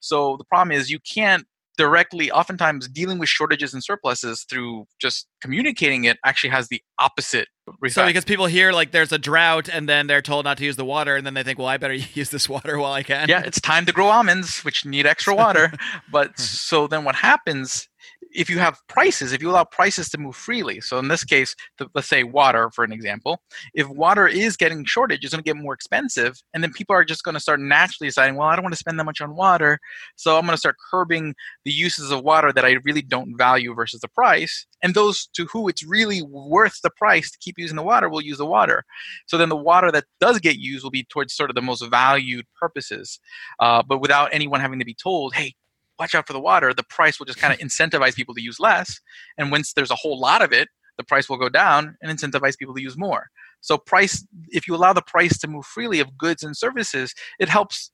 [0.00, 5.26] So the problem is, you can't directly oftentimes dealing with shortages and surpluses through just
[5.40, 7.94] communicating it actually has the opposite Effect.
[7.94, 10.74] So because people hear like there's a drought and then they're told not to use
[10.74, 13.28] the water and then they think, well, I better use this water while I can.
[13.28, 15.72] Yeah, it's time to grow almonds, which need extra water.
[16.10, 16.32] but hmm.
[16.36, 17.88] so then what happens
[18.30, 21.54] if you have prices, if you allow prices to move freely, so in this case,
[21.78, 23.42] the, let's say water, for an example,
[23.74, 27.04] if water is getting shortage, it's going to get more expensive, and then people are
[27.04, 29.34] just going to start naturally deciding, well, I don't want to spend that much on
[29.34, 29.78] water,
[30.16, 33.74] so I'm going to start curbing the uses of water that I really don't value
[33.74, 34.66] versus the price.
[34.82, 38.20] And those to who it's really worth the price to keep using the water will
[38.20, 38.84] use the water.
[39.26, 41.84] So then the water that does get used will be towards sort of the most
[41.88, 43.20] valued purposes,
[43.60, 45.54] uh, but without anyone having to be told, hey,
[46.02, 48.58] watch out for the water, the price will just kind of incentivize people to use
[48.58, 49.00] less.
[49.38, 52.58] And once there's a whole lot of it, the price will go down and incentivize
[52.58, 53.28] people to use more.
[53.60, 57.48] So price, if you allow the price to move freely of goods and services, it
[57.48, 57.92] helps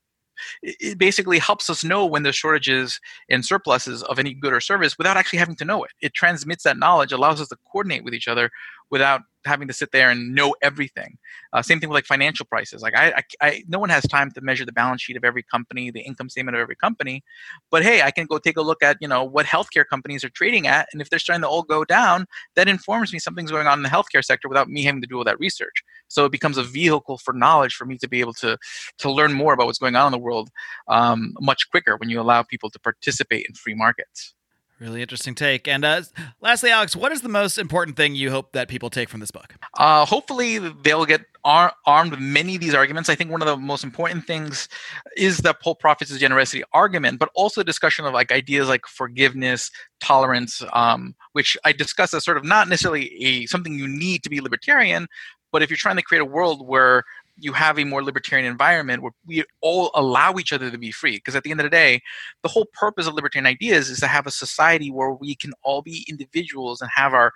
[0.62, 4.98] it, basically helps us know when there's shortages and surpluses of any good or service
[4.98, 5.90] without actually having to know it.
[6.00, 8.50] It transmits that knowledge, allows us to coordinate with each other
[8.90, 11.16] without having to sit there and know everything.
[11.52, 12.82] Uh, same thing with like financial prices.
[12.82, 15.42] Like I, I, I, no one has time to measure the balance sheet of every
[15.42, 17.22] company, the income statement of every company.
[17.70, 20.30] But hey, I can go take a look at you know what healthcare companies are
[20.30, 23.66] trading at, and if they're starting to all go down, that informs me something's going
[23.66, 25.82] on in the healthcare sector without me having to do all that research.
[26.08, 28.58] So it becomes a vehicle for knowledge for me to be able to
[28.98, 30.50] to learn more about what's going on in the world
[30.88, 34.34] um, much quicker when you allow people to participate in free markets.
[34.80, 35.66] Really interesting take.
[35.66, 36.02] And uh,
[36.40, 39.32] lastly, Alex, what is the most important thing you hope that people take from this
[39.32, 39.54] book?
[39.76, 43.08] Uh, hopefully, they'll get ar- armed with many of these arguments.
[43.08, 44.68] I think one of the most important things
[45.16, 49.72] is the pull profits is generosity argument, but also discussion of like ideas like forgiveness,
[49.98, 54.30] tolerance, um, which I discuss as sort of not necessarily a something you need to
[54.30, 55.08] be libertarian,
[55.52, 57.04] but if you're trying to create a world where
[57.38, 61.16] you have a more libertarian environment where we all allow each other to be free.
[61.16, 62.00] Because at the end of the day,
[62.42, 65.82] the whole purpose of libertarian ideas is to have a society where we can all
[65.82, 67.32] be individuals and have our.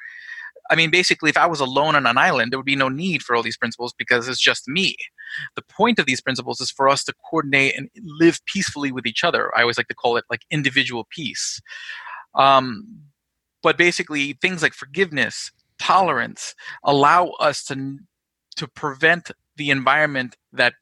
[0.70, 3.22] I mean, basically, if I was alone on an island, there would be no need
[3.22, 4.96] for all these principles because it's just me.
[5.56, 9.24] The point of these principles is for us to coordinate and live peacefully with each
[9.24, 9.50] other.
[9.56, 11.60] I always like to call it like individual peace.
[12.34, 12.86] Um,
[13.62, 15.50] but basically, things like forgiveness,
[15.82, 17.98] tolerance allow us to
[18.54, 20.74] to prevent the environment that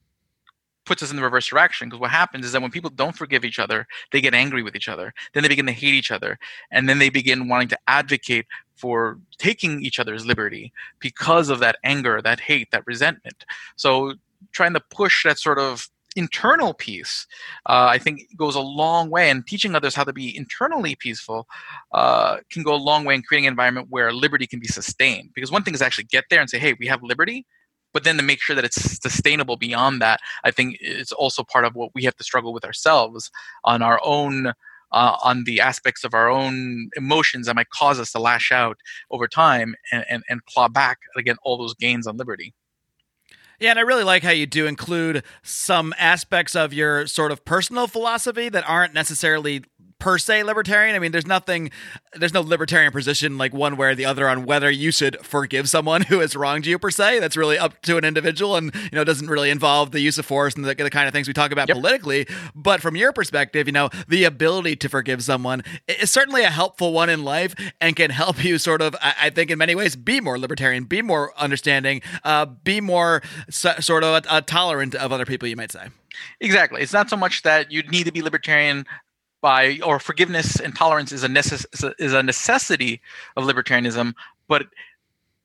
[0.84, 1.88] puts us in the reverse direction.
[1.88, 4.76] Because what happens is that when people don't forgive each other they get angry with
[4.76, 5.14] each other.
[5.32, 6.38] Then they begin to hate each other.
[6.70, 11.78] And then they begin wanting to advocate for taking each other's liberty because of that
[11.82, 13.46] anger that hate that resentment.
[13.76, 14.14] So
[14.52, 17.26] trying to push that sort of internal peace
[17.66, 21.46] uh, i think goes a long way and teaching others how to be internally peaceful
[21.92, 25.30] uh, can go a long way in creating an environment where liberty can be sustained.
[25.34, 27.46] Because one thing is actually get there and say hey we have liberty
[27.92, 31.64] but then to make sure that it's sustainable beyond that i think it's also part
[31.64, 33.30] of what we have to struggle with ourselves
[33.64, 34.52] on our own
[34.92, 38.76] uh, on the aspects of our own emotions that might cause us to lash out
[39.12, 42.54] over time and, and, and claw back again all those gains on liberty
[43.60, 47.44] yeah, and I really like how you do include some aspects of your sort of
[47.44, 49.64] personal philosophy that aren't necessarily
[50.00, 50.96] per se libertarian.
[50.96, 51.70] I mean, there's nothing,
[52.14, 55.68] there's no libertarian position like one way or the other on whether you should forgive
[55.68, 57.20] someone who has wronged you per se.
[57.20, 60.26] That's really up to an individual, and you know, doesn't really involve the use of
[60.26, 61.76] force and the, the kind of things we talk about yep.
[61.76, 62.26] politically.
[62.54, 66.92] But from your perspective, you know, the ability to forgive someone is certainly a helpful
[66.92, 69.94] one in life and can help you sort of, I, I think, in many ways,
[69.94, 75.26] be more libertarian, be more understanding, uh, be more so, sort of tolerant of other
[75.26, 75.48] people.
[75.48, 75.88] You might say.
[76.40, 76.82] Exactly.
[76.82, 78.86] It's not so much that you need to be libertarian
[79.40, 83.00] by or forgiveness and tolerance is a, necess- is a necessity
[83.36, 84.14] of libertarianism
[84.48, 84.66] but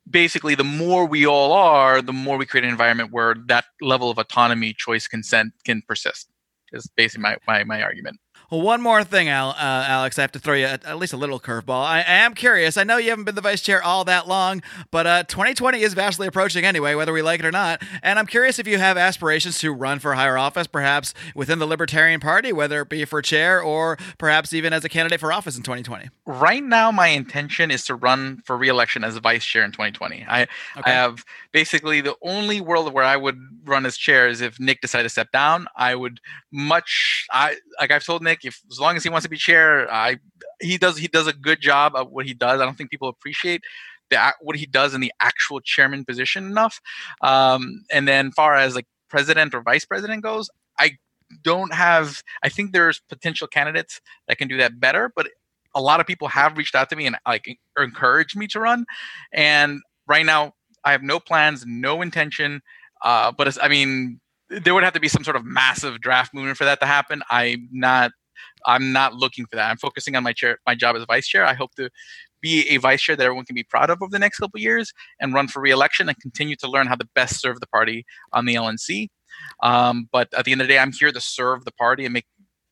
[0.09, 4.09] basically the more we all are the more we create an environment where that level
[4.09, 6.29] of autonomy choice consent can persist
[6.73, 9.55] is basically my, my, my argument one more thing, Al, uh,
[9.87, 10.17] Alex.
[10.19, 11.83] I have to throw you at, at least a little curveball.
[11.83, 12.77] I, I, am curious.
[12.77, 15.93] I know you haven't been the vice chair all that long, but uh, 2020 is
[15.93, 17.81] vastly approaching anyway, whether we like it or not.
[18.03, 21.65] And I'm curious if you have aspirations to run for higher office, perhaps within the
[21.65, 25.57] Libertarian Party, whether it be for chair or perhaps even as a candidate for office
[25.57, 26.09] in 2020.
[26.25, 30.25] Right now, my intention is to run for reelection as vice chair in 2020.
[30.27, 30.49] I, okay.
[30.85, 34.81] I have basically the only world where I would run as chair is if Nick
[34.81, 35.67] decided to step down.
[35.75, 36.19] I would
[36.51, 39.91] much, I like I've told Nick if as long as he wants to be chair,
[39.91, 40.17] I
[40.59, 42.59] he does he does a good job of what he does.
[42.59, 43.61] I don't think people appreciate
[44.09, 46.81] the what he does in the actual chairman position enough.
[47.21, 50.97] Um, and then far as like president or vice president goes, I
[51.43, 52.21] don't have.
[52.43, 55.27] I think there's potential candidates that can do that better, but
[55.73, 58.85] a lot of people have reached out to me and like encouraged me to run.
[59.33, 62.61] And right now, I have no plans, no intention.
[63.03, 66.57] Uh, but I mean, there would have to be some sort of massive draft movement
[66.57, 67.23] for that to happen.
[67.29, 68.11] I'm not
[68.65, 69.69] I'm not looking for that.
[69.69, 71.45] I'm focusing on my chair, my job as vice chair.
[71.45, 71.89] I hope to
[72.41, 74.93] be a vice chair that everyone can be proud of over the next couple years
[75.19, 78.45] and run for reelection and continue to learn how to best serve the party on
[78.45, 79.07] the LNC.
[79.61, 82.13] Um, but at the end of the day, I'm here to serve the party and
[82.13, 82.25] make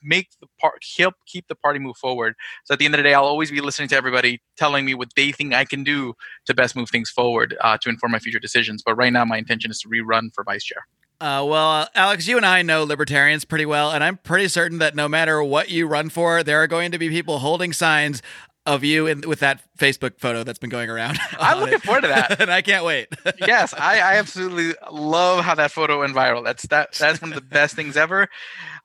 [0.05, 2.35] make the part help keep the party move forward.
[2.65, 4.93] So at the end of the day, I'll always be listening to everybody telling me
[4.93, 6.13] what they think I can do
[6.45, 8.83] to best move things forward uh, to inform my future decisions.
[8.85, 10.85] But right now, my intention is to rerun for vice chair.
[11.21, 14.95] Uh, well, Alex, you and I know libertarians pretty well, and I'm pretty certain that
[14.95, 18.21] no matter what you run for, there are going to be people holding signs
[18.65, 21.19] of you in, with that Facebook photo that's been going around.
[21.39, 21.83] I'm looking it.
[21.83, 23.07] forward to that, and I can't wait.
[23.39, 26.43] yes, I, I, absolutely love how that photo went viral.
[26.43, 26.93] That's that.
[26.93, 28.29] That's one of the best things ever.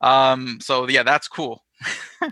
[0.01, 1.63] Um, so yeah, that's cool.
[2.21, 2.29] All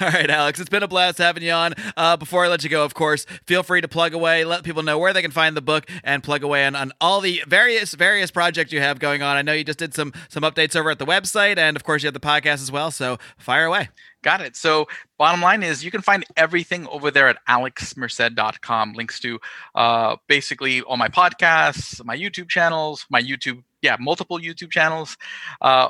[0.00, 1.74] right, Alex, it's been a blast having you on.
[1.96, 4.82] Uh, before I let you go, of course, feel free to plug away, let people
[4.82, 7.94] know where they can find the book, and plug away on, on all the various
[7.94, 9.36] various projects you have going on.
[9.36, 12.02] I know you just did some some updates over at the website, and of course,
[12.02, 12.90] you have the podcast as well.
[12.90, 13.88] So fire away.
[14.22, 14.54] Got it.
[14.54, 14.86] So,
[15.16, 18.92] bottom line is you can find everything over there at alexmerced.com.
[18.92, 19.40] Links to
[19.74, 25.16] uh, basically all my podcasts, my YouTube channels, my YouTube, yeah, multiple YouTube channels,
[25.62, 25.88] uh,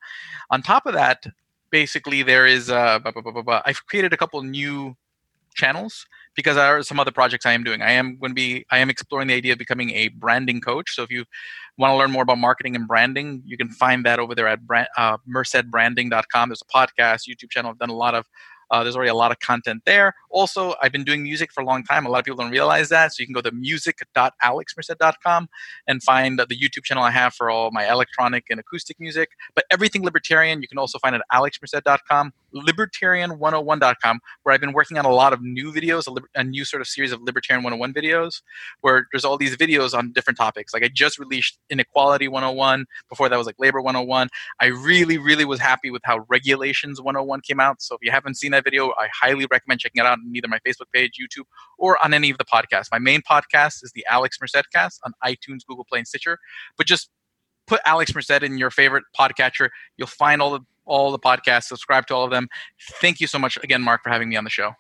[0.51, 1.27] On top of that,
[1.71, 4.97] basically there is uh, blah, blah, blah, I've created a couple new
[5.57, 7.83] channels because there are some other projects I am doing.
[7.83, 10.95] I am going to be I am exploring the idea of becoming a branding coach.
[10.95, 11.25] So if you
[11.79, 14.67] want to learn more about marketing and branding, you can find that over there at
[14.67, 16.49] brand, uh, mercedbranding.com.
[16.49, 17.71] There's a podcast, YouTube channel.
[17.71, 18.27] I've done a lot of
[18.71, 20.15] uh, there's already a lot of content there.
[20.31, 22.05] Also, I've been doing music for a long time.
[22.07, 23.13] A lot of people don't realize that.
[23.13, 25.49] So you can go to music.alexmerced.com
[25.87, 29.31] and find the YouTube channel I have for all my electronic and acoustic music.
[29.55, 35.05] But everything libertarian, you can also find at alexmerced.com, libertarian101.com, where I've been working on
[35.05, 37.95] a lot of new videos, a, liber- a new sort of series of Libertarian 101
[37.95, 38.43] videos,
[38.81, 40.75] where there's all these videos on different topics.
[40.75, 42.87] Like I just released Inequality 101.
[43.09, 44.29] Before that was like Labor 101.
[44.61, 47.81] I really, really was happy with how Regulations 101 came out.
[47.81, 50.49] So if you haven't seen that video, I highly recommend checking it out on either
[50.49, 51.45] my Facebook page, YouTube,
[51.79, 52.87] or on any of the podcasts.
[52.91, 56.39] My main podcast is the Alex Merced cast on iTunes, Google Play, and Stitcher.
[56.77, 57.11] But just
[57.67, 59.69] put Alex Merced in your favorite podcatcher.
[59.97, 61.65] You'll find all the all the podcasts.
[61.65, 62.49] Subscribe to all of them.
[63.01, 64.73] Thank you so much again, Mark, for having me on the show.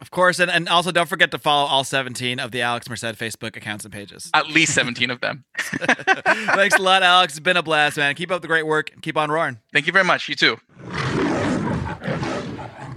[0.00, 3.04] Of course, and, and also don't forget to follow all 17 of the Alex Merced
[3.04, 4.30] Facebook accounts and pages.
[4.34, 5.44] At least 17 of them.
[5.58, 7.34] Thanks a lot, Alex.
[7.34, 8.14] It's been a blast, man.
[8.14, 9.58] Keep up the great work and keep on roaring.
[9.72, 10.28] Thank you very much.
[10.28, 10.58] You too.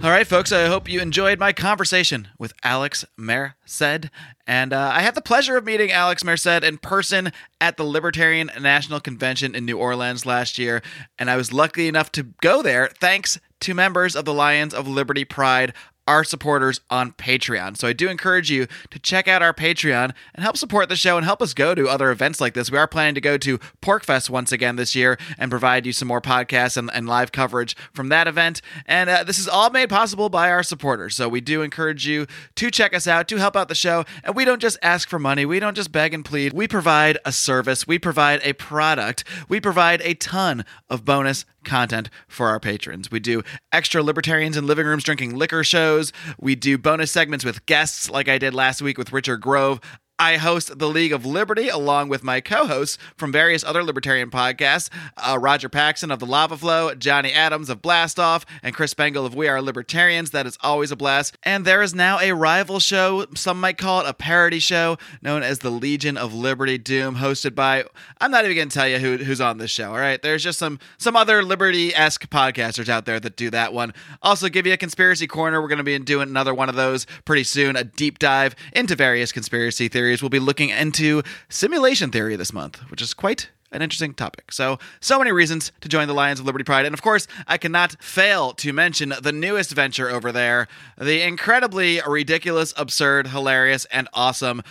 [0.02, 4.08] All right, folks, I hope you enjoyed my conversation with Alex Merced.
[4.46, 8.50] And uh, I had the pleasure of meeting Alex Merced in person at the Libertarian
[8.58, 10.80] National Convention in New Orleans last year.
[11.18, 14.88] And I was lucky enough to go there thanks to members of the Lions of
[14.88, 15.74] Liberty Pride
[16.10, 17.76] our supporters on Patreon.
[17.76, 21.16] So I do encourage you to check out our Patreon and help support the show
[21.16, 22.68] and help us go to other events like this.
[22.68, 26.08] We are planning to go to PorcFest once again this year and provide you some
[26.08, 28.60] more podcasts and, and live coverage from that event.
[28.86, 31.14] And uh, this is all made possible by our supporters.
[31.14, 34.04] So we do encourage you to check us out, to help out the show.
[34.24, 36.52] And we don't just ask for money, we don't just beg and plead.
[36.52, 42.10] We provide a service, we provide a product, we provide a ton of bonus content
[42.28, 43.10] for our patrons.
[43.10, 43.42] We do
[43.72, 46.12] extra libertarians in living rooms drinking liquor shows.
[46.38, 49.80] We do bonus segments with guests, like I did last week with Richard Grove.
[50.20, 54.30] I host the League of Liberty along with my co hosts from various other libertarian
[54.30, 58.90] podcasts uh, Roger Paxson of The Lava Flow, Johnny Adams of Blast Off, and Chris
[58.90, 60.32] Spangle of We Are Libertarians.
[60.32, 61.38] That is always a blast.
[61.42, 65.42] And there is now a rival show, some might call it a parody show, known
[65.42, 67.84] as the Legion of Liberty Doom, hosted by,
[68.20, 70.20] I'm not even going to tell you who, who's on this show, all right?
[70.20, 73.94] There's just some, some other Liberty esque podcasters out there that do that one.
[74.20, 75.62] Also, give you a conspiracy corner.
[75.62, 78.94] We're going to be doing another one of those pretty soon, a deep dive into
[78.94, 80.09] various conspiracy theories.
[80.18, 84.52] We'll be looking into simulation theory this month, which is quite an interesting topic.
[84.52, 86.86] So, so many reasons to join the Lions of Liberty Pride.
[86.86, 90.66] And of course, I cannot fail to mention the newest venture over there
[90.98, 94.62] the incredibly ridiculous, absurd, hilarious, and awesome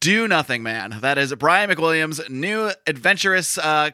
[0.00, 0.98] Do Nothing Man.
[1.00, 3.90] That is Brian McWilliams' new adventurous uh,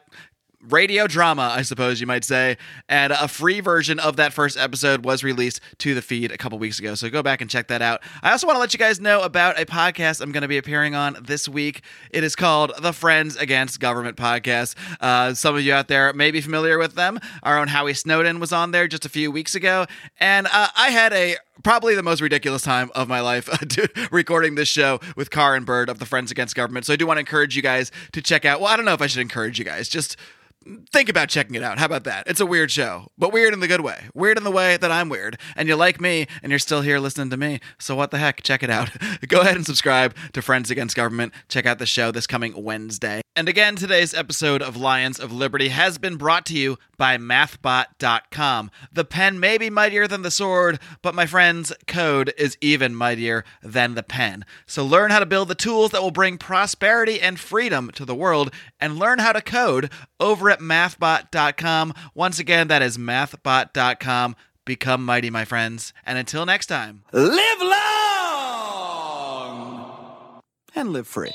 [0.69, 2.57] radio drama, I suppose you might say.
[2.89, 6.57] And a free version of that first episode was released to the feed a couple
[6.59, 6.95] weeks ago.
[6.95, 8.01] So go back and check that out.
[8.21, 10.57] I also want to let you guys know about a podcast I'm going to be
[10.57, 11.81] appearing on this week.
[12.11, 14.75] It is called the Friends Against Government podcast.
[14.99, 17.19] Uh, some of you out there may be familiar with them.
[17.43, 19.85] Our own Howie Snowden was on there just a few weeks ago.
[20.19, 23.49] And uh, I had a probably the most ridiculous time of my life
[24.11, 26.85] recording this show with Carr and Bird of the Friends Against Government.
[26.85, 28.59] So I do want to encourage you guys to check out.
[28.59, 29.89] Well, I don't know if I should encourage you guys.
[29.89, 30.17] Just
[30.91, 31.77] think about checking it out.
[31.77, 32.27] How about that?
[32.27, 34.05] It's a weird show, but weird in the good way.
[34.13, 35.37] Weird in the way that I'm weird.
[35.55, 37.59] And you like me, and you're still here listening to me.
[37.79, 38.41] So what the heck?
[38.43, 38.89] Check it out.
[39.27, 41.33] Go ahead and subscribe to Friends Against Government.
[41.49, 43.21] Check out the show this coming Wednesday.
[43.37, 48.71] And again, today's episode of Lions of Liberty has been brought to you by mathbot.com.
[48.93, 53.43] The pen may be mightier than the sword, but my friends, code is even mightier
[53.61, 54.45] than the pen.
[54.65, 58.15] So learn how to build the tools that will bring prosperity and freedom to the
[58.15, 58.53] world
[58.85, 61.91] and learn how to code over at mathbot.com.
[62.13, 64.35] Once again, that is mathbot.com.
[64.63, 65.91] Become mighty, my friends.
[66.05, 67.71] And until next time, live long
[70.75, 71.33] and live free.